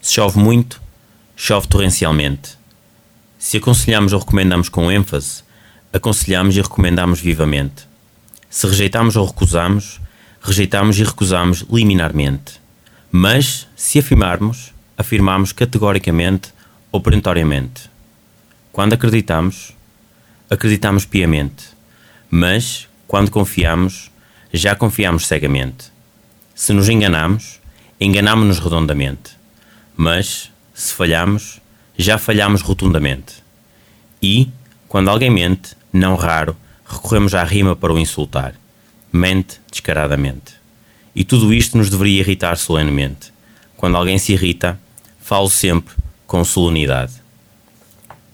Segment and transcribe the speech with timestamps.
[0.00, 0.80] Se chove muito,
[1.36, 2.56] chove torrencialmente.
[3.38, 5.42] Se aconselhamos ou recomendamos com ênfase,
[5.92, 7.86] aconselhamos e recomendamos vivamente.
[8.50, 10.00] Se rejeitamos ou recusamos,
[10.40, 12.60] rejeitamos e recusamos liminarmente.
[13.10, 16.52] Mas, se afirmarmos, afirmamos categoricamente
[16.90, 17.90] ou perentoriamente.
[18.72, 19.72] Quando acreditamos,
[20.50, 21.66] acreditamos piamente.
[22.30, 24.10] Mas, quando confiamos,
[24.52, 25.92] já confiamos cegamente.
[26.54, 27.60] Se nos enganamos,
[28.00, 29.37] enganamos-nos redondamente.
[30.00, 31.60] Mas, se falhamos,
[31.96, 33.42] já falhamos rotundamente.
[34.22, 34.48] E,
[34.86, 38.54] quando alguém mente, não raro, recorremos à rima para o insultar.
[39.12, 40.54] Mente descaradamente.
[41.16, 43.32] E tudo isto nos deveria irritar solenemente.
[43.76, 44.78] Quando alguém se irrita,
[45.20, 45.96] falo sempre
[46.28, 47.14] com solenidade.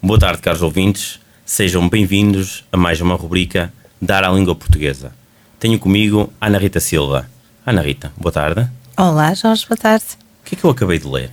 [0.03, 1.19] Boa tarde, caros ouvintes.
[1.47, 5.17] Sejam bem-vindos a mais uma rubrica Dar à Língua Portuguesa.
[5.59, 7.27] Tenho comigo Ana Rita Silva.
[7.65, 8.69] Ana Rita, boa tarde.
[8.99, 10.05] Olá, Jorge, boa tarde.
[10.43, 11.31] O que é que eu acabei de ler?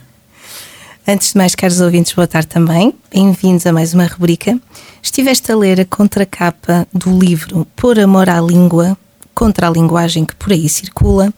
[1.08, 2.94] Antes de mais, caros ouvintes, boa tarde também.
[3.14, 4.60] Bem-vindos a mais uma rubrica.
[5.02, 8.98] Estiveste a ler a contracapa do livro Por Amor à Língua,
[9.34, 11.34] contra a linguagem que por aí circula,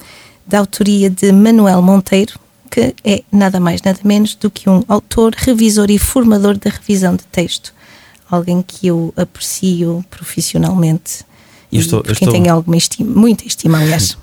[0.45, 2.37] da autoria de Manuel Monteiro,
[2.69, 7.15] que é nada mais nada menos do que um autor, revisor e formador da revisão
[7.15, 7.73] de texto.
[8.29, 11.23] Alguém que eu aprecio profissionalmente
[11.71, 14.17] Eu estou- e por quem estou- tenho alguma estima, muita estima, aliás.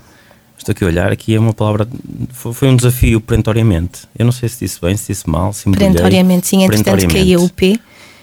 [0.61, 1.87] Estou aqui a olhar, aqui é uma palavra.
[2.29, 4.01] Foi, um desafio perentoriamente.
[4.15, 5.67] Eu não sei se disse bem, se disse mal, se.
[5.71, 7.79] Perentoriamente, sim, entretanto caiu o P.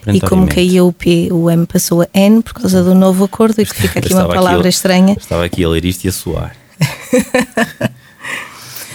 [0.07, 3.61] E como caiu o P, o M passou a N por causa do novo acordo
[3.61, 5.17] e que fica aqui uma palavra a- estranha.
[5.19, 6.55] Estava aqui a ler isto e a suar.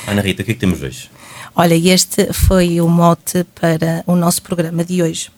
[0.08, 1.10] Ana Rita, o que é que temos hoje?
[1.54, 5.30] Olha, este foi o mote para o nosso programa de hoje,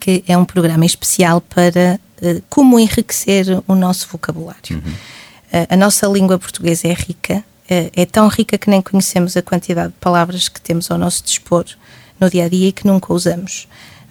[0.00, 4.82] que é um programa especial para eh, como enriquecer o nosso vocabulário.
[4.86, 5.17] Eh,
[5.68, 9.88] a nossa língua portuguesa é rica, eh, é tão rica que nem conhecemos a quantidade
[9.92, 11.64] de palavras que temos ao nosso dispor
[12.20, 13.66] no dia a dia e que nunca usamos.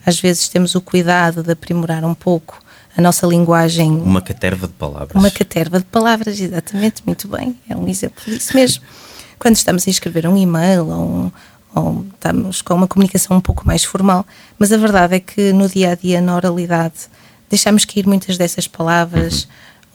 [0.06, 2.60] Às vezes temos o cuidado de aprimorar um pouco
[2.96, 5.12] a nossa linguagem Uma caterva de palavras.
[5.14, 7.56] uma caterva de palavras, exatamente, muito bem.
[7.70, 8.84] É um exemplo disso mesmo.
[9.38, 11.32] Quando estamos a escrever um e-mail ou, um-
[11.76, 14.26] ou estamos com uma comunicação um pouco mais formal,
[14.58, 16.96] mas a verdade é que no dia a dia, na oralidade,
[17.50, 19.48] deixamos cair muitas dessas palavras,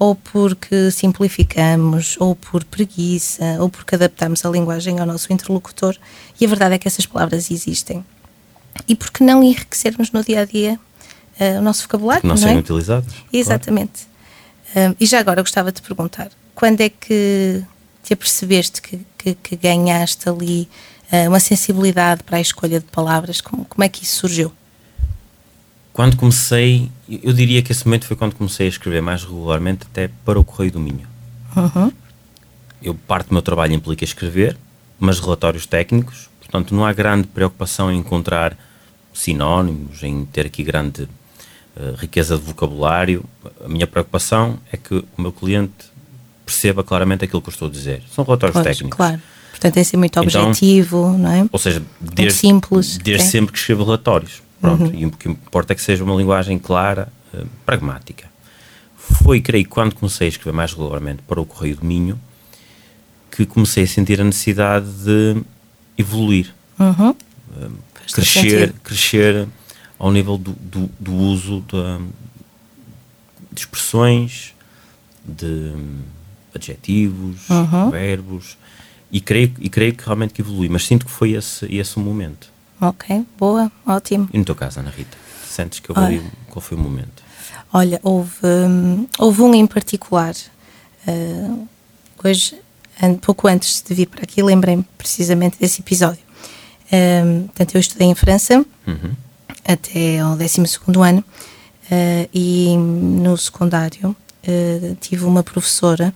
[0.03, 5.97] ou porque simplificamos, ou por preguiça, ou porque adaptamos a linguagem ao nosso interlocutor,
[6.41, 8.05] e a verdade é que essas palavras existem.
[8.89, 10.77] E por que não enriquecermos no dia a dia
[11.39, 12.23] eh, o nosso vocabulário?
[12.23, 12.59] que não não serem é?
[12.59, 13.15] utilizadas.
[13.33, 14.09] Exatamente.
[14.75, 17.63] Hum, e já agora gostava de te perguntar: quando é que
[18.03, 20.69] te apercebeste que, que, que ganhaste ali
[21.13, 23.41] ah, uma sensibilidade para a escolha de palavras?
[23.41, 24.51] Como, como é que isso surgiu?
[25.93, 26.91] Quando comecei,
[27.23, 30.45] eu diria que esse momento foi quando comecei a escrever mais regularmente, até para o
[30.45, 31.07] Correio do Minho.
[31.55, 31.93] Uhum.
[32.83, 34.57] Eu parte do meu trabalho implica escrever,
[34.99, 38.57] mas relatórios técnicos, portanto não há grande preocupação em encontrar
[39.13, 41.07] sinónimos, em ter aqui grande
[41.77, 43.23] eh, riqueza de vocabulário.
[43.65, 45.73] A minha preocupação é que o meu cliente
[46.47, 48.03] perceba claramente aquilo que eu estou a dizer.
[48.11, 48.97] São relatórios Pois, técnicos.
[48.97, 49.21] claro.
[49.51, 51.47] Portanto, tem de ser muito Então- objetivo, não é?
[51.53, 53.31] Ou seja, desde, simples, desde sim.
[53.31, 54.43] sempre que escrevo relatórios.
[54.63, 58.31] Pronto, E o que importa é que seja uma linguagem clara, eh, pragmática.
[58.97, 62.19] Foi, creio, quando comecei a escrever mais regularmente para o Correio do Minho,
[63.31, 65.43] que comecei a sentir a necessidade de
[65.99, 67.13] evoluir, Uhum.
[67.15, 69.47] Todo crescer, crescer
[69.99, 71.99] ao nível do, do, do uso da-
[73.53, 74.55] de expressões,
[75.25, 76.01] de hum,
[76.55, 77.91] adjetivos, Uhum.
[77.91, 78.57] verbos,
[79.11, 82.01] e creio, e creio que realmente que evolui, mas sinto que foi esse, esse o
[82.01, 82.52] momento.
[82.83, 84.29] Ok, boa, ótimo.
[84.33, 85.17] E no teu caso, Ana Rita,
[85.49, 86.17] sentes que Olha.
[86.17, 87.23] houve, qual foi o momento?
[87.73, 90.35] Olha, houve, hum, houve um em particular.
[91.07, 91.57] ah,
[92.25, 92.57] hoje,
[93.21, 96.23] pouco antes de vir para aqui, lembrei-me precisamente desse episódio.
[96.93, 99.15] Hum, portanto, eu estudei em França Uhum.
[99.65, 100.61] até ao 12
[101.01, 101.25] ano
[101.89, 106.13] ah, e no secundário ah, tive uma professora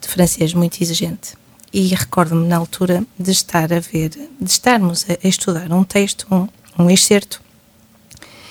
[0.00, 1.34] de francês muito exigente.
[1.78, 6.48] E recordo-me na altura de estar a ver, de estarmos a, estudar um texto, um,
[6.82, 7.42] um excerto,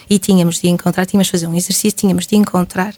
[0.07, 2.94] e tínhamos de encontrar, tínhamos de fazer um exercício, tínhamos de encontrar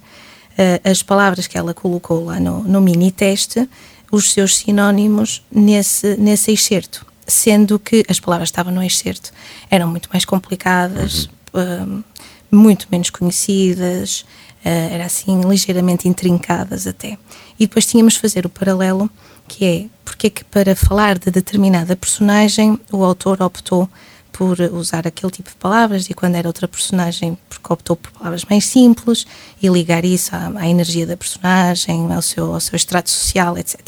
[0.58, 3.70] eh, as palavras que ela colocou lá no, no mini teste,
[4.12, 7.06] os seus sinónimos nesse, nesse excerto.
[7.26, 9.32] sendo que as palavras que estavam no excerto
[9.72, 12.04] eram muito mais complicadas, uhum.
[12.52, 14.26] muito menos conhecidas,
[14.66, 17.18] uh, era assim ligeiramente intrincadas até.
[17.58, 19.10] E depois tínhamos de fazer o paralelo,
[19.48, 23.90] que é porque é que para falar de determinada personagem o autor optou
[24.32, 28.46] por usar aquele tipo de palavras e quando era outra personagem porque optou por palavras
[28.46, 29.26] mais simples
[29.62, 33.80] e ligar isso à, à energia da personagem, ao seu, ao seu extrato social, etc.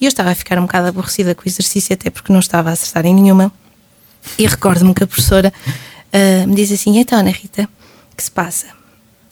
[0.00, 2.70] E eu estava a ficar um bocado aborrecida com o exercício até porque não estava
[2.70, 3.52] a acertar em nenhuma
[4.38, 5.52] e recordo-me que a professora
[6.12, 7.68] uh, me diz assim, então Ana Rita,
[8.16, 8.66] que se passa?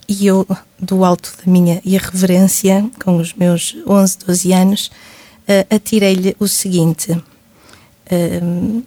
[0.08, 0.46] E eu,
[0.78, 4.90] do alto da minha irreverência, com os meus 11, 12 anos,
[5.48, 7.12] uh, atirei-lhe o seguinte...
[8.10, 8.82] Uh,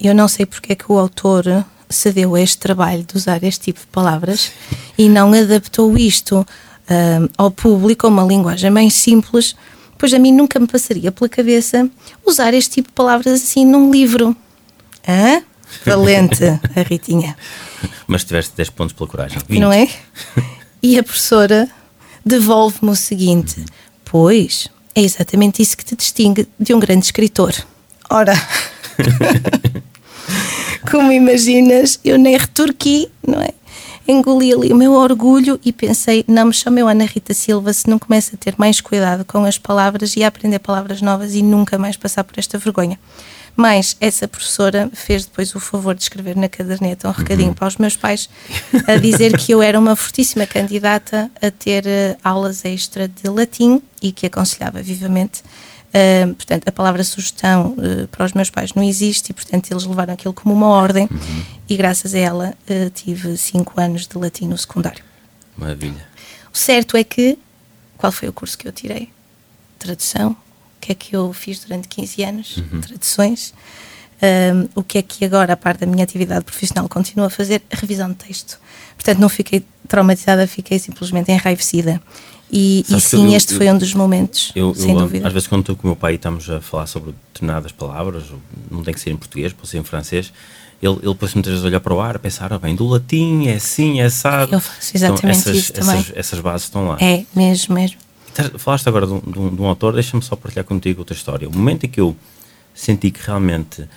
[0.00, 1.44] eu não sei porque é que o autor
[1.90, 4.52] se deu a este trabalho de usar este tipo de palavras
[4.96, 9.56] e não adaptou isto uh, ao público a uma linguagem mais simples,
[9.96, 11.88] pois a mim nunca me passaria pela cabeça
[12.24, 14.36] usar este tipo de palavras assim num livro.
[15.06, 15.42] Hã?
[15.84, 17.36] Valente, a Ritinha.
[18.06, 19.38] Mas tiveste 10 pontos pela coragem.
[19.48, 19.60] 20.
[19.60, 19.88] Não é?
[20.82, 21.68] E a professora
[22.24, 23.64] devolve-me o seguinte:
[24.04, 24.68] Pois,
[24.98, 27.54] é exatamente isso que te distingue de um grande escritor.
[28.10, 28.34] Ora.
[30.90, 33.50] Como imaginas, eu nem retorqui, não é?
[34.06, 37.88] Engoli ali o meu orgulho e pensei: não me chame eu Ana Rita Silva se
[37.88, 41.42] não começo a ter mais cuidado com as palavras e a aprender palavras novas e
[41.42, 42.98] nunca mais passar por esta vergonha.
[43.60, 47.54] Mas essa professora fez depois o favor de escrever na caderneta um recadinho uhum.
[47.54, 48.30] para os meus pais
[48.86, 53.82] a dizer que eu era uma fortíssima candidata a ter uh, aulas extra de latim
[54.00, 55.42] e que aconselhava vivamente
[55.88, 59.84] Uh, portanto, a palavra sugestão uh, para os meus pais não existe e, portanto, eles
[59.84, 61.42] levaram aquilo como uma ordem uhum.
[61.66, 62.54] e, graças a ela,
[62.92, 65.02] tive cinco anos de latim no secundário.
[65.56, 66.06] Maravilha.
[66.52, 67.38] O certo é que,
[67.96, 69.08] qual foi o curso que eu tirei?
[69.78, 70.36] Tradução.
[70.88, 72.56] Que é que eu fiz durante 15 anos?
[72.56, 72.80] Uhum.
[72.80, 73.52] Traduções.
[74.74, 77.60] o que é que agora, a parte da minha atividade profissional, continuo a fazer?
[77.70, 78.58] Revisão de texto.
[78.94, 82.00] Portanto, não fiquei traumatizada, fiquei simplesmente enraivecida.
[82.50, 85.26] E, e sim, eu, este eu, foi um dos momentos, eu, sem dúvida.
[85.26, 88.24] Às vezes, quando estou com o meu pai e estamos a falar sobre determinadas palavras,
[88.70, 90.32] não tem que ser em português, pode ser em francês,
[90.82, 93.48] ele, ele depois muitas vezes olha para o ar a pensar, ah, bem, do latim
[93.48, 94.54] é assim, é assado.
[94.54, 95.98] Eu faço exatamente então, essas, isso também.
[95.98, 96.96] Essas, essas bases estão lá.
[96.98, 97.98] É, mesmo, mesmo.
[98.58, 101.48] Falaste agora de um, de um, de um autor, deixa-me só partilhar contigo outra história.
[101.48, 102.16] O momento em que eu
[102.74, 103.88] senti que realmente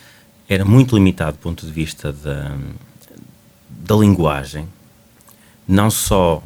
[0.50, 2.58] era muito limitado do ponto de vista da,
[3.70, 4.68] da linguagem,
[5.68, 6.44] não só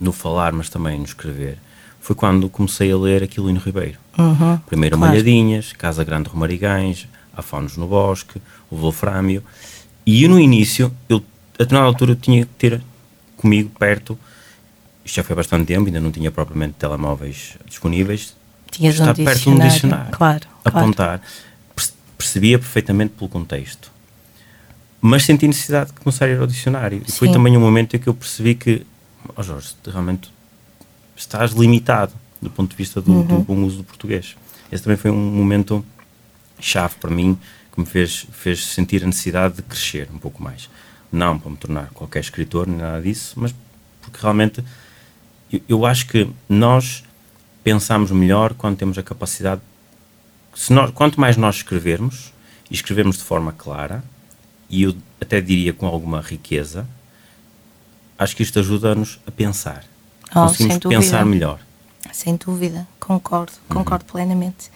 [0.00, 1.58] no falar, mas também no escrever,
[2.00, 3.98] foi quando comecei a ler Aquilino Ribeiro.
[4.18, 5.12] Uhum, Primeiro claro.
[5.12, 8.40] Malhadinhas, Casa Grande Romarigães, Afonos no Bosque,
[8.70, 9.42] o Wolframio.
[10.04, 11.18] E eu, no início, eu,
[11.54, 12.82] a determinada altura, eu tinha que ter
[13.36, 14.18] comigo perto,
[15.06, 18.34] isto já foi há bastante tempo, ainda não tinha propriamente telemóveis disponíveis,
[18.72, 21.20] Tinhas estar um perto de um dicionário, claro, apontar.
[21.20, 21.92] Claro.
[22.18, 23.92] Percebia perfeitamente pelo contexto.
[25.00, 26.98] Mas senti necessidade de começar a ir ao dicionário.
[27.00, 27.04] Sim.
[27.08, 28.86] E foi também um momento em que eu percebi que
[29.36, 30.32] oh Jorge, realmente
[31.14, 33.26] estás limitado do ponto de vista do, uhum.
[33.26, 34.36] do, bom uso do português.
[34.72, 35.84] Esse também foi um momento
[36.58, 37.38] chave para mim
[37.72, 40.68] que me fez, fez sentir a necessidade de crescer um pouco mais.
[41.12, 43.54] Não para me tornar qualquer escritor, nem nada disso, mas
[44.00, 44.64] porque realmente
[45.52, 47.04] eu, eu acho que nós
[47.62, 49.60] pensamos melhor quando temos a capacidade.
[50.54, 52.32] Se nós, quanto mais nós escrevermos,
[52.70, 54.02] e escrevermos de forma clara,
[54.68, 56.86] e eu até diria com alguma riqueza,
[58.18, 59.84] acho que isto ajuda-nos a pensar.
[60.30, 61.60] Oh, Conseguimos pensar melhor.
[62.12, 63.76] Sem dúvida, concordo, uhum.
[63.76, 64.12] concordo uhum.
[64.12, 64.70] plenamente.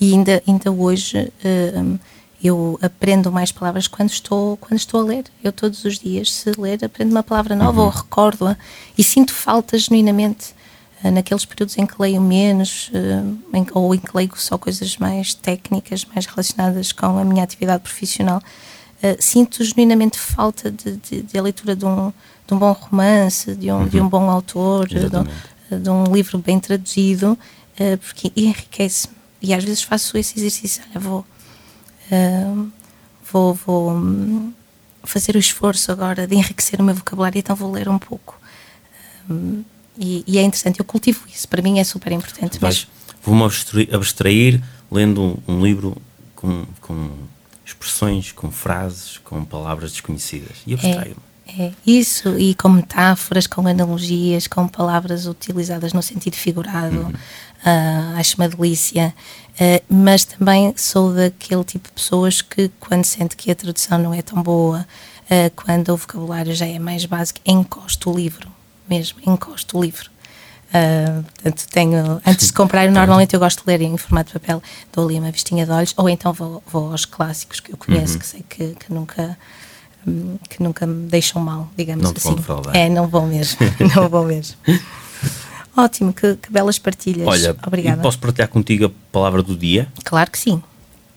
[0.00, 2.00] E ainda, ainda hoje uh,
[2.44, 5.24] eu aprendo mais palavras quando estou, quando estou a ler.
[5.42, 7.86] Eu todos os dias, se ler, aprendo uma palavra nova uhum.
[7.86, 8.54] ou recordo-a
[8.98, 10.54] e sinto falta genuinamente
[11.02, 12.90] uh, naqueles períodos em que leio menos
[13.54, 17.82] em, ou em que leio só coisas mais técnicas, mais relacionadas com a minha atividade
[17.82, 18.42] profissional.
[19.18, 22.12] sinto genuinamente falta de, de, de a leitura de um
[22.46, 23.88] de um bom romance, de um, uhum.
[23.88, 27.38] de um bom autor, de um, de um, livro bem traduzido,
[28.02, 29.14] porque enriquece-me.
[29.40, 31.24] E às vezes faço esse exercício, olha, vou,
[32.14, 32.72] uh,
[33.30, 34.52] vou, vou um,
[35.02, 38.38] fazer o esforço agora de enriquecer o meu vocabulário, então vou ler um pouco.
[39.28, 39.64] Um,
[39.98, 42.58] e, e, é interessante, eu cultivo isso, para mim é super importante.
[43.22, 45.96] Vou-me abstrair, abstrair, lendo um, um livro
[46.34, 47.10] com, com
[47.64, 50.58] expressões, com frases, com palavras desconhecidas.
[50.66, 51.16] E abstraio-me.
[51.30, 51.33] É.
[51.46, 57.10] É, isso, e com metáforas, com analogias, com palavras utilizadas no sentido figurado, uhum.
[57.10, 59.14] uh, acho uma delícia.
[59.54, 64.14] Uh, mas também sou daquele tipo de pessoas que, quando sente que a tradução não
[64.14, 64.86] é tão boa,
[65.24, 68.50] uh, quando o vocabulário já é mais básico, encosto o livro,
[68.88, 70.10] mesmo, encosto o livro.
[70.70, 74.62] Uh, portanto, tenho, antes de comprar, normalmente eu gosto de ler em formato de papel,
[74.92, 78.14] dou ali uma vistinha de olhos, ou então vou, vou aos clássicos que eu conheço,
[78.14, 78.18] Uhum.
[78.18, 79.38] que sei que, que nunca
[80.48, 82.34] que nunca me deixam mal, digamos Não vão assim.
[82.34, 82.76] defraudar.
[82.76, 83.58] É, não vão mesmo,
[83.94, 84.56] não vão mesmo.
[85.76, 87.26] Ótimo, que, que belas partilhas.
[87.26, 88.00] Olha, Obrigada.
[88.00, 89.88] posso partilhar contigo a palavra do dia?
[90.04, 90.62] Claro que sim.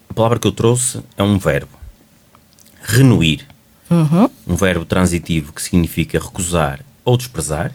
[0.09, 1.77] A palavra que eu trouxe é um verbo.
[2.81, 3.45] Renuir.
[3.89, 4.29] Uhum.
[4.47, 7.71] Um verbo transitivo que significa recusar ou desprezar.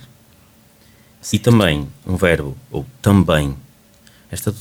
[1.33, 3.57] E também um verbo, ou também.
[4.31, 4.53] Esta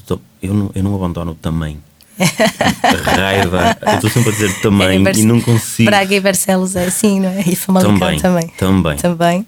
[0.42, 1.82] eu, não, eu não abandono o também.
[3.16, 3.78] Raiva.
[3.82, 5.90] Eu estou sempre a dizer também Barce- e não consigo.
[5.90, 7.42] Braga e Barcelos é assim, não é?
[7.42, 8.48] E Famalicão Também, também.
[8.58, 8.98] também.
[8.98, 9.48] Também.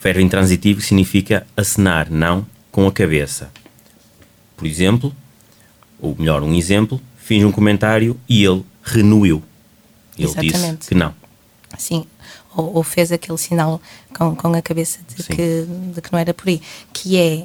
[0.00, 3.50] Verbo intransitivo significa acenar não com a cabeça.
[4.56, 5.14] Por exemplo,
[6.00, 9.42] ou melhor, um exemplo, fiz um comentário e ele renuiu.
[10.18, 10.76] Ele Exatamente.
[10.78, 11.14] disse que não.
[11.78, 12.04] Sim.
[12.54, 13.80] Ou, ou fez aquele sinal
[14.16, 15.32] com, com a cabeça de Sim.
[15.34, 16.60] que, de que não era por aí.
[16.92, 17.44] Que é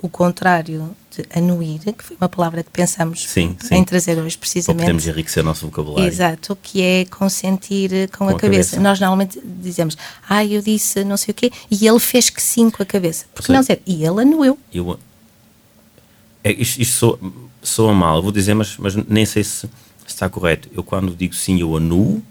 [0.00, 3.74] o contrário de anuir, que foi uma palavra que pensamos Sim, sim.
[3.74, 4.80] em trazer hoje Para precisamente.
[4.80, 6.08] podermos enriquecer o nosso vocabulário.
[6.08, 8.70] Exato, que é consentir com, a, a cabeça.
[8.70, 8.80] cabeça.
[8.80, 9.96] Nós normalmente dizemos,
[10.28, 13.26] ah, eu disse não sei o quê, e ele fez que sim com a cabeça.
[13.34, 13.52] Porque Sim.
[13.52, 14.58] não dizer, e ele anuiu.
[14.72, 14.98] Eu,
[16.44, 17.18] é, isto isto soa,
[17.62, 19.68] soa mal, eu vou dizer, mas, mas nem sei se
[20.06, 20.68] está correto.
[20.72, 22.22] Eu quando digo sim, eu anuo,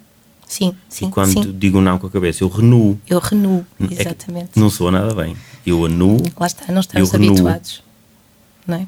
[0.48, 1.56] Sim, sim, e quando sim.
[1.58, 3.00] digo não com a cabeça, eu renuo.
[3.08, 4.60] Eu renuo, É exatamente.
[4.60, 5.36] não soa nada bem.
[5.66, 6.22] Eu anuo.
[6.38, 7.48] Lá está, não estamos Eu renuo.
[8.72, 8.88] Não é?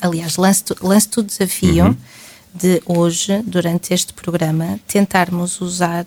[0.00, 1.96] Aliás, lance-te lance o desafio Uhum.
[2.54, 6.04] de hoje, durante este programa, tentarmos usar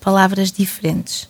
[0.00, 1.28] palavras diferentes.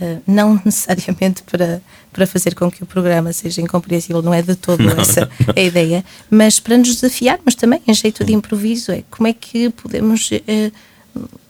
[0.00, 4.54] Uh, não necessariamente para, para fazer com que o programa seja incompreensível, não é de
[4.54, 9.26] todo essa a ideia, mas para nos desafiarmos também, em jeito de improviso, é como
[9.26, 10.70] é que podemos eh,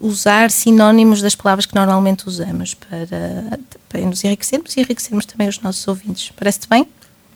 [0.01, 5.61] usar sinónimos das palavras que normalmente usamos para, para nos enriquecermos e enriquecermos também os
[5.61, 6.33] nossos ouvintes.
[6.37, 6.87] Parece-te bem?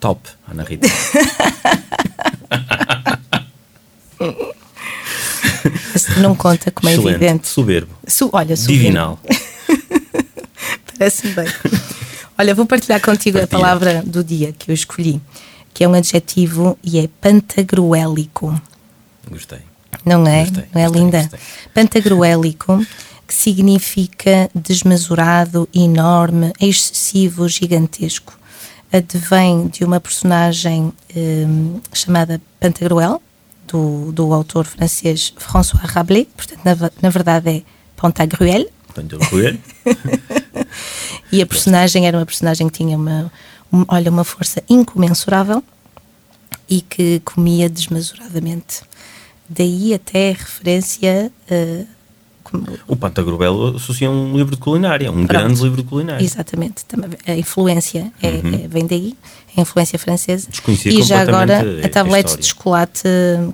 [0.01, 0.87] Top, Ana Rita.
[6.21, 7.15] Não conta, como é Excelente.
[7.17, 7.49] evidente.
[7.49, 7.93] Soberbo.
[8.07, 8.77] Su- olha, subiu.
[8.77, 9.19] Divinal.
[10.99, 11.47] Parece-me bem.
[12.39, 13.61] Olha, vou partilhar contigo a Partilha.
[13.61, 15.21] palavra do dia que eu escolhi,
[15.75, 18.61] que é um adjetivo e é pantagruélico.
[19.29, 19.59] Gostei.
[20.05, 20.45] Não é?
[20.45, 21.21] Gostei, não é gostei, linda?
[21.23, 21.41] gostei.
[21.75, 22.87] Pantagruélico,
[23.27, 28.39] que significa desmesurado, enorme, excessivo, gigantesco.
[28.93, 33.21] Advém de uma personagem hum, chamada Pantagruel,
[33.67, 37.63] do, do autor francês François Rabelais, portanto, na, na verdade é
[37.97, 38.67] Pantagruel,
[39.29, 39.59] correr.
[41.33, 43.31] e a personagem era uma personagem que tinha uma,
[43.73, 45.63] um- olha, uma força incomensurável
[46.69, 48.83] e que comia desmesuradamente.
[49.49, 51.96] Daí até referência eh, como-
[52.87, 56.25] O Pantagruel associa um livro de culinária, um grande livro de culinária.
[56.25, 56.85] Exatamente,
[57.27, 59.17] a influência é, é- vem daí,
[59.57, 60.45] a influência francesa.
[60.47, 60.51] Uhum.
[60.51, 62.35] Desconhecia e já agora a- a tablete a.
[62.35, 62.41] Uhum.
[62.41, 63.03] de chocolate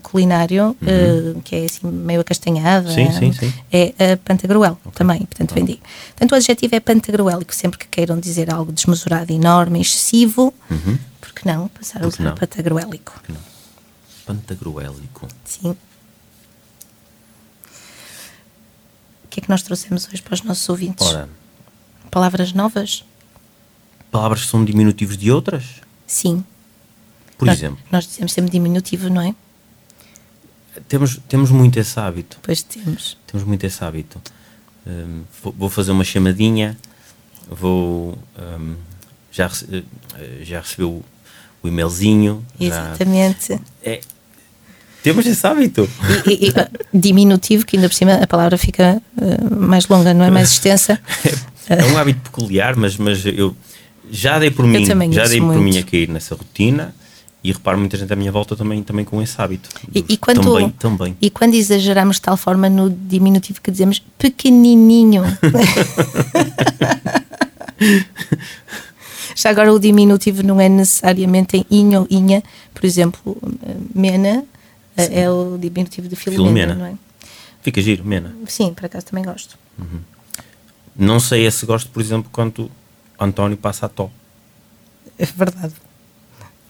[0.02, 3.52] culinário, eh, que é assim meio acastanhada, Sim, sim, sim.
[3.72, 5.80] é a Pantagruel também, portanto vem daí.
[6.08, 10.52] Portanto, o adjetivo é Pantagruélico, sempre que queiram dizer algo desmesurado, enorme, excessivo,
[11.20, 12.10] porque não passar a Uhum.
[12.10, 12.36] Porque usar não?
[12.36, 13.22] Pantagruélico?
[14.26, 15.28] Pantagruélico.
[15.44, 15.70] Sim.
[15.70, 15.76] O
[19.32, 21.06] que é que nós trouxemos hoje para os nossos ouvintes?
[21.06, 21.28] Ora,
[22.10, 23.04] Palavras novas?
[24.10, 25.64] palavras que são diminutivos de outras?
[26.06, 26.44] Sim.
[27.38, 29.34] Por nós, exemplo, Nós dizemos sempre diminutivo, não é?
[30.86, 32.38] temos, temos muito esse hábito.
[32.42, 33.16] Pois temos.
[33.26, 34.20] Temos muito esse hábito.
[34.86, 36.76] Hum, vou, fazer uma chamadinha,
[37.48, 38.18] vou.
[38.38, 38.76] hum,
[39.30, 41.02] já, eh, já recebeu
[41.62, 42.44] o, e-mailzinho.
[42.60, 43.58] Já, Exatamente.
[43.82, 44.02] é,
[45.02, 45.88] temos esse hábito.
[46.26, 50.24] E, e- e, diminutivo, que ainda por cima a palavra fica ah, mais longa, não
[50.24, 50.30] é?
[50.30, 50.98] Mais extensa.
[51.68, 53.54] É um hábito peculiar, mas, mas eu
[54.10, 55.62] já dei por mim, já dei por muito.
[55.62, 56.94] mim a cair nessa rotina
[57.42, 59.68] e reparo muita gente à minha volta também, também com esse hábito.
[59.94, 61.16] E, e quando, também, também.
[61.20, 65.24] e quando exageramos de tal forma no diminutivo que dizemos pequenininho.
[69.34, 72.42] Já agora o diminutivo não é necessariamente em inho ou inha.
[72.74, 74.44] Por exemplo, ah, Mena
[74.96, 76.74] ah, é o diminutivo de Filomena, Filomena.
[76.74, 76.94] não é?
[77.62, 78.34] Fica giro, Mena.
[78.48, 79.56] Sim, por acaso também gosto.
[80.96, 82.70] Não sei se gosto, por exemplo, quando
[83.18, 84.10] António passa a Tó.
[85.18, 85.72] É verdade.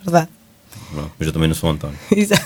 [0.03, 0.29] Verdade.
[0.93, 1.99] Não, mas eu também não sou António.
[2.15, 2.45] Exato.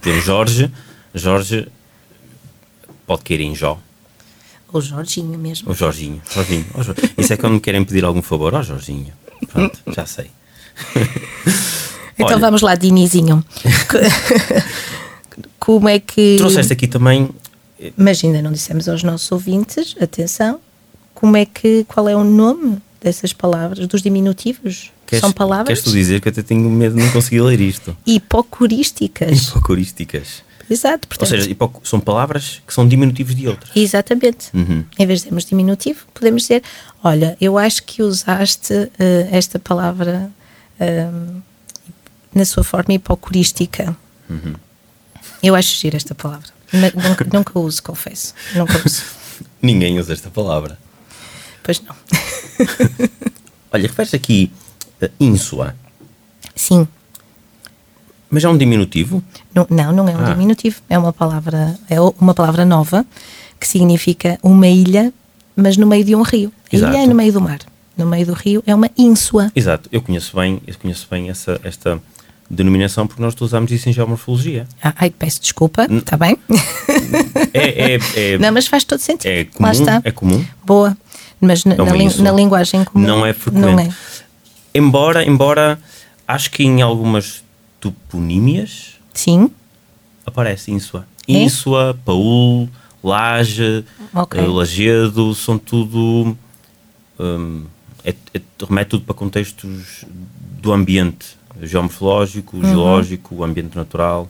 [0.00, 0.72] Por exemplo, Jorge,
[1.14, 1.68] Jorge
[3.06, 3.78] pode cair em Jó.
[4.72, 5.68] Ou Jorginho mesmo.
[5.68, 6.22] Ou Jorginho.
[6.32, 6.64] Jorginho.
[6.74, 8.54] Ó, Jor- Isso é quando me querem pedir algum favor.
[8.54, 9.12] Ó Jorginho.
[9.52, 10.30] Pronto, já sei.
[12.20, 13.44] Então Olha, vamos lá, Dinizinho.
[15.58, 16.36] Como é que.
[16.38, 17.28] Trouxeste aqui também.
[17.96, 20.60] Mas ainda não dissemos aos nossos ouvintes, atenção,
[21.14, 21.84] como é que.
[21.88, 26.28] qual é o nome dessas palavras, dos diminutivos, Queres, são palavras Queres tu dizer que
[26.28, 27.96] eu até tenho medo de não conseguir ler isto?
[28.06, 29.48] hipocorísticas.
[29.48, 30.42] Hipocorísticas.
[30.68, 31.28] Exato, Ou portanto.
[31.30, 33.70] seja, hipo- são palavras que são diminutivos de outras.
[33.74, 34.48] Exatamente.
[34.54, 34.84] Uhum.
[34.98, 36.62] Em vez de dizermos diminutivo, podemos dizer:
[37.02, 40.30] Olha, eu acho que usaste eh, esta palavra
[40.78, 41.40] ehm,
[42.34, 43.96] na sua forma hipocorística.
[44.28, 44.54] Uhum.
[45.42, 46.48] Eu acho giro esta palavra.
[46.72, 48.34] Nunca, nunca uso, confesso.
[48.54, 49.02] Nunca uso.
[49.62, 50.78] Ninguém usa esta palavra.
[51.62, 51.94] Pois não.
[53.72, 54.50] Olha, refere aqui
[55.02, 55.74] a ínsua,
[56.56, 56.86] Sim.
[58.28, 59.22] mas é um diminutivo?
[59.54, 60.32] Não, não, não é um Ah.
[60.32, 60.80] diminutivo.
[60.88, 63.06] É uma palavra, é uma palavra nova
[63.58, 65.12] que significa uma ilha,
[65.54, 66.52] mas no meio de um rio.
[66.72, 66.92] A Exato.
[66.92, 67.60] ilha é no meio do mar.
[67.96, 69.52] No meio do rio é uma ínsua.
[69.54, 72.00] Exato, eu conheço bem, eu conheço bem essa, esta
[72.50, 74.66] denominação porque nós usamos isso em geomorfologia.
[74.82, 76.36] Ah, ai, peço desculpa, está bem?
[77.52, 77.98] É, é,
[78.34, 79.30] é, Não, mas faz todo sentido.
[79.30, 80.02] é Lá comum, está.
[80.04, 80.44] é comum.
[80.64, 80.96] Boa.
[81.40, 83.04] Mas na, É na na linguagem comum.
[83.06, 83.60] Não é frequente.
[83.62, 83.88] Não é.
[84.74, 85.80] Embora, embora
[86.28, 87.42] acho que em algumas
[87.80, 89.50] toponímias Sim.
[90.24, 91.06] aparece ínsua.
[91.26, 91.32] É?
[91.32, 92.68] Ínsua, Paul,
[93.02, 94.40] Laje, Ok.
[94.40, 96.36] eh, Lagedo, são tudo.
[97.18, 97.64] hum,
[98.68, 100.04] remete tudo para contextos
[100.60, 102.64] do ambiente geomorfológico, Uhum.
[102.64, 104.28] geológico, ambiente natural.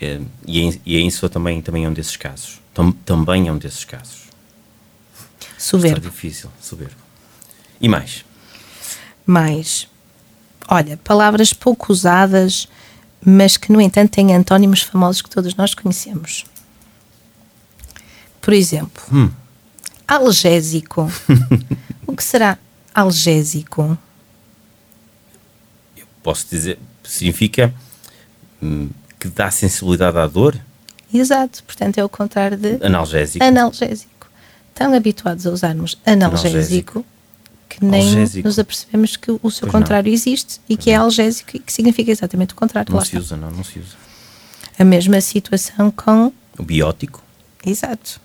[0.00, 2.60] eh, e, a, e a ínsua também, também é um desses casos.
[2.72, 4.28] Tam- também é um desses casos.
[5.40, 6.00] Está Soberbo.
[6.00, 6.94] difícil, soberbo.
[7.80, 8.24] E mais?
[9.26, 9.88] Mais.
[10.68, 12.68] Olha, palavras pouco usadas,
[13.24, 16.44] mas que, no entanto, têm antónimos famosos que todos nós conhecemos.
[18.40, 19.30] Por exemplo, Hum.
[20.06, 21.10] algésico.
[22.06, 22.56] o que será
[22.94, 23.98] algésico?
[26.28, 27.72] Posso dizer, significa
[28.62, 30.54] hum, que dá sensibilidade à dor,
[31.12, 33.42] Exato, portanto é o contrário de analgésico.
[33.42, 34.28] analgésico.
[34.74, 37.06] Tão habituados a usarmos analgésico, Analgésico.
[37.66, 38.46] que nem Algésico.
[38.46, 42.10] nos apercebemos que o seu Pois contrário existe e que é algésico e que significa
[42.10, 42.92] exatamente o contrário.
[42.92, 43.18] Não se está.
[43.20, 43.96] usa, não, não se usa.
[44.78, 47.22] A mesma situação com O biótico,
[47.64, 48.20] Exato.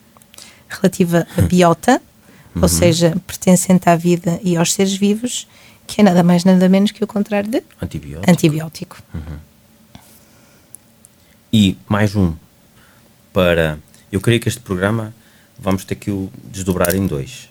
[0.68, 2.02] Relativa a biota,
[2.54, 2.64] Uhum.
[2.64, 5.48] ou seja, pertencente à vida e aos seres vivos,
[5.88, 8.32] que é nada mais nada menos que o contrário de antibiótico.
[8.32, 8.98] antibiótico.
[11.52, 12.34] E mais um
[13.32, 13.78] para.
[14.12, 15.14] Eu creio que este programa
[15.60, 17.50] vamos ter que o desdobrar em dois.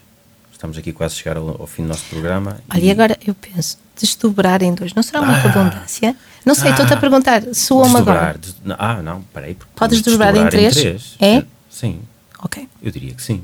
[0.51, 2.61] Estamos aqui quase a chegar ao, ao fim do nosso programa.
[2.73, 5.41] Olha, e agora eu penso, desdobrar em dois, não será uma Ah.
[5.41, 6.15] redundância?
[6.45, 8.17] Não sei, estou-te a perguntar, soa-me desdobrar.
[8.17, 8.37] agora.
[8.37, 9.55] des- Ah, não, peraí.
[9.55, 11.15] porque Podes podemos desdobrar em três?
[11.19, 11.43] É?
[11.69, 12.01] Sim,
[12.39, 12.67] Ok.
[12.81, 13.43] eu diria que sim.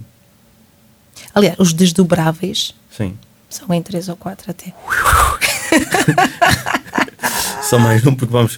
[1.34, 3.18] Aliás, os desdobráveis Sim.
[3.50, 4.74] São em três ou quatro até.
[7.64, 8.58] Só mais um, porque vamos,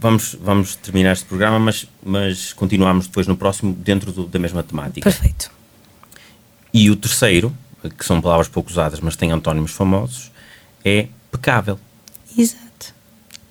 [0.00, 4.62] vamos, vamos terminar este programa, mas, mas continuamos depois no próximo dentro do- da mesma
[4.62, 5.08] temática.
[5.08, 5.50] Perfeito.
[6.72, 7.54] E o terceiro,
[7.98, 10.30] que são palavras pouco usadas, mas têm antónimos famosos,
[10.84, 11.78] é pecável.
[12.36, 12.94] Exato.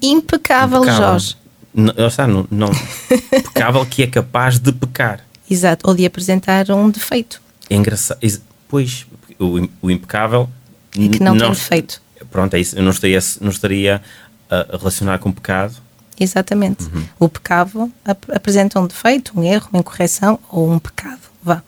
[0.02, 1.38] Impecável, Jorge.
[1.74, 2.70] Não, está, não, não,
[3.54, 5.22] pecável que é capaz de pecar.
[5.50, 5.88] Exato.
[5.88, 7.42] Ou de apresentar um defeito.
[7.70, 8.20] É engraçado.
[8.68, 9.06] Pois,
[9.40, 10.50] o, o impecável.
[10.98, 12.02] É que não, tem não- defeito.
[12.30, 12.78] Pronto, é isso.
[12.78, 14.02] Eu não estaria, não estaria
[14.50, 15.76] a relacionar com pecado.
[16.20, 16.84] Exatamente.
[16.84, 17.06] Uhum.
[17.20, 21.22] O pecado ap- apresenta um defeito, um erro, uma incorreção ou um pecado.
[21.42, 21.64] Vá.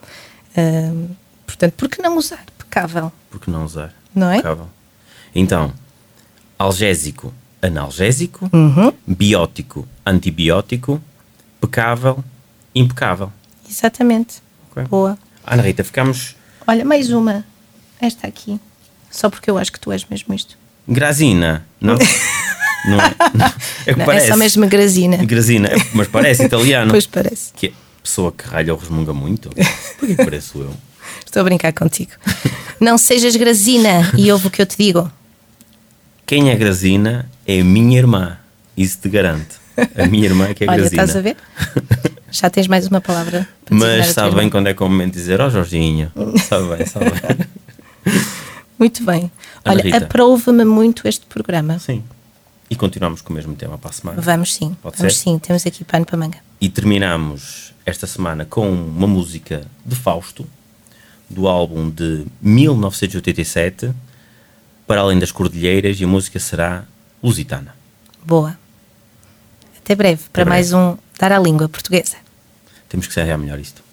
[0.55, 1.07] Ahm,
[1.47, 3.11] portanto, por que não usar pecável?
[3.31, 3.93] Porque não usar?
[4.13, 4.37] Não é?
[4.37, 4.69] Pecável.
[5.33, 5.73] Então,
[6.59, 8.91] algésico, analgésico, Uhum.
[9.07, 11.01] biótico, antibiótico,
[11.59, 12.23] pecável,
[12.75, 13.31] impecável.
[13.67, 14.41] Exatamente.
[14.71, 14.83] Ok.
[14.85, 15.17] Boa.
[15.45, 16.35] Ana Rita, ficamos.
[16.67, 17.43] Olha, mais uma.
[17.99, 18.59] Esta aqui.
[19.13, 20.57] Só porque eu acho que tu és mesmo isto.
[20.87, 21.93] Grazina, não?
[22.89, 23.15] não é?
[23.35, 23.45] Não.
[23.85, 24.25] É que Não, parece.
[24.25, 25.17] é só mesmo Grazina.
[25.17, 26.89] Grazina, é- mas parece italiano.
[26.89, 27.53] Pois parece.
[27.55, 27.71] Que é
[28.01, 29.49] pessoa que ralha ou resmunga muito.
[29.99, 30.73] Por que pareço eu?
[31.23, 32.11] Estou a brincar contigo.
[32.79, 35.09] não sejas Grazina e ouve o que eu te digo.
[36.25, 38.37] Quem é Grazina é a minha irmã.
[38.75, 39.61] Isso te garante.
[39.95, 41.03] A minha irmã que é Olha, Grazina.
[41.03, 41.37] estás a ver?
[42.31, 45.19] Já tens mais uma palavra Mas sabe bem quando é que é o momento de
[45.19, 46.11] dizer, ó Jorginho.
[46.49, 48.13] Sabe bem, sabe bem.
[48.77, 49.31] Muito bem.
[49.63, 51.79] Ana Olha, aprova-me muito este programa.
[51.79, 52.03] Sim.
[52.69, 54.21] E continuamos com o mesmo tema para a semana.
[54.21, 55.19] Vamos sim, Pode vamos ser?
[55.23, 56.37] sim, temos aqui pano para manga.
[56.59, 60.47] E terminamos esta semana com uma música de Fausto,
[61.29, 63.91] do álbum de 1987,
[64.87, 66.85] Para Além das Cordilheiras, e a música será
[67.21, 67.75] Lusitana.
[68.25, 68.57] Boa.
[69.77, 70.49] Até breve, para breve.
[70.49, 72.17] mais um Dar à Língua Portuguesa.
[72.89, 73.83] Temos que ensaiar melhor isto.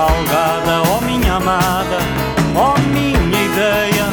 [0.00, 1.98] salgada, ó oh minha amada,
[2.56, 4.06] ó oh minha ideia.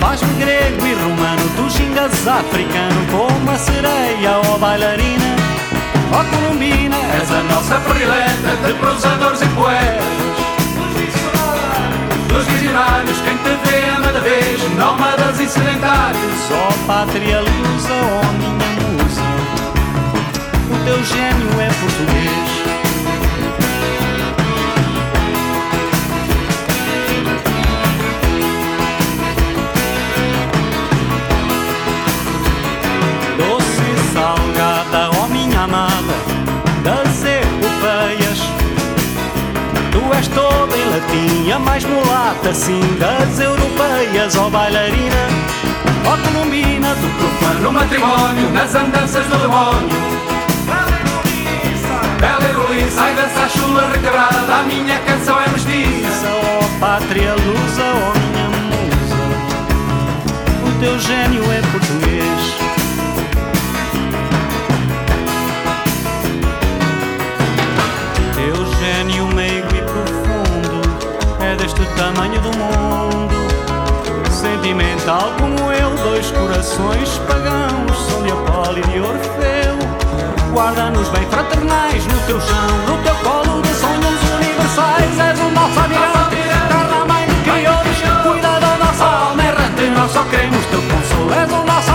[0.00, 5.36] Faz-me grego e romano, tu xingas africano como a sereia, ó oh bailarina,
[6.12, 6.96] ó colombina.
[7.20, 10.10] És a nossa predileta de prosadores e poetas.
[12.28, 16.40] Dos visionários, quem te vê ama de vez, nómadas e sedentários.
[16.50, 19.22] Ó pátria lusa, ó minha musa,
[20.72, 22.59] o teu gênio é português.
[35.64, 36.14] Amada,
[36.82, 38.40] das epopeias.
[39.92, 45.28] Tu és toda em latim, a mais mulata, sim, das europeias, ó bailarina,
[46.06, 50.10] ó colombina, do Profano matrimónio nas andanças do demónio.
[52.20, 56.28] Bela e Ruiz, sai dançar chula requebrada, a minha canção é mestiça.
[56.28, 59.20] ó pátria lusa, ó minha musa,
[60.66, 62.39] o teu gênio é português.
[75.10, 79.76] Sentimental como eu, dois corações pagãos são de Apolo e de Orfeu.
[80.52, 85.18] Guarda-nos bem fraternais no teu chão, no teu colo de sonhos universais.
[85.18, 89.90] És o nosso almirante, terra mãe de crioulos, cuida da nossa alma errante.
[89.96, 91.34] Nós só queremos teu consolo.
[91.34, 91.90] És o nosso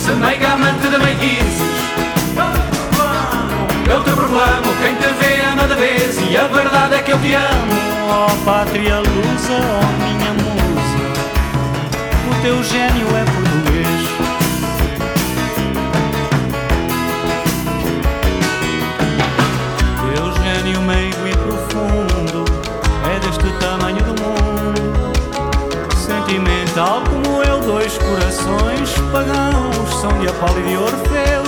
[0.00, 1.80] doidice, meiga amante de meiguices.
[3.88, 7.18] Eu te proclamo, quem te vê ama de vez, e a verdade é que eu
[7.18, 7.72] te amo.
[8.08, 11.00] ó pátria lusa, ó minha musa,
[12.30, 13.39] o teu gênio é
[26.80, 31.42] Sentimental como eu, dois corações pagãos são de Apolo e de Orfeu.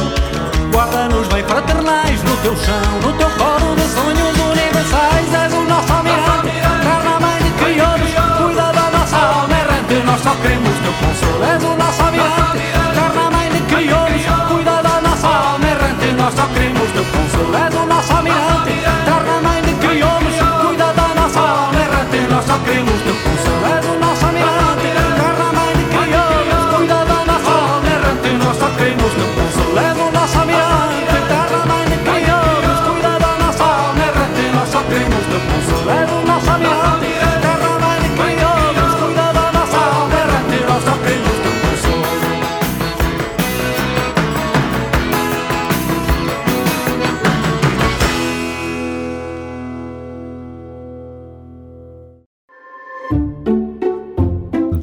[0.71, 5.33] Guarda-nos bem fraternais no teu chão, no teu colo de sonhos universais.
[5.33, 9.95] És o nosso almirante, terra mãe de crioulos, cuida da nossa alma errante.
[10.05, 11.45] Nós só queremos teu consolo.
[11.45, 12.59] És o nosso almirante,
[12.93, 16.13] terra mãe de crioulos, cuida da nossa alma errante.
[16.13, 17.57] Nós só queremos teu consolo.
[17.57, 18.72] És o nosso almirante,